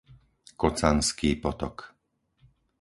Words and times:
Kocanský 0.61 1.29
potok 1.43 1.77